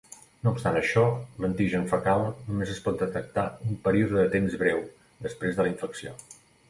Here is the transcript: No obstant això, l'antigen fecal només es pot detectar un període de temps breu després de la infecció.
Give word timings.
No 0.45 0.51
obstant 0.51 0.75
això, 0.79 1.01
l'antigen 1.43 1.85
fecal 1.91 2.25
només 2.47 2.71
es 2.75 2.81
pot 2.87 2.97
detectar 3.05 3.43
un 3.67 3.77
període 3.89 4.17
de 4.23 4.27
temps 4.37 4.57
breu 4.63 4.83
després 5.29 5.61
de 5.61 5.67
la 5.69 5.73
infecció. 5.75 6.17